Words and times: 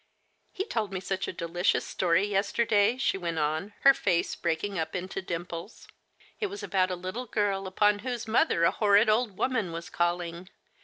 "He 0.51 0.65
told 0.65 0.91
me 0.91 0.99
such 0.99 1.27
a 1.27 1.31
delicious 1.31 1.85
story 1.85 2.25
yesterday," 2.25 2.97
she 2.97 3.19
went 3.19 3.37
on, 3.37 3.73
her 3.81 3.93
face 3.93 4.33
breaking 4.35 4.79
up 4.79 4.95
into 4.95 5.21
dimples." 5.21 5.87
It 6.41 6.47
was 6.47 6.63
about 6.63 6.89
a 6.89 6.95
little 6.95 7.27
girl 7.27 7.67
upon 7.67 7.99
whose 7.99 8.27
mother 8.27 8.63
a 8.63 8.71
horrid 8.71 9.09
old 9.09 9.37
woman 9.37 9.71
was 9.71 9.91
calling. 9.91 10.49